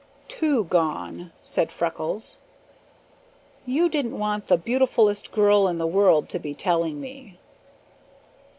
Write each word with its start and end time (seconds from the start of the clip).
"Two 0.27 0.63
gone," 0.63 1.31
said 1.43 1.71
Freckles. 1.71 2.39
"You 3.67 3.87
didn't 3.87 4.17
want 4.17 4.47
the 4.47 4.57
beautifulest 4.57 5.31
girl 5.31 5.67
in 5.67 5.77
the 5.77 5.85
world 5.85 6.27
to 6.29 6.39
be 6.39 6.55
telling 6.55 6.99
me. 6.99 7.37